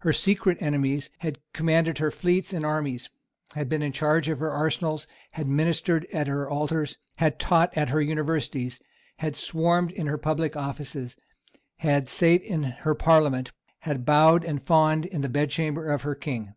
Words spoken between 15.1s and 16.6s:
the bedchamber of her King.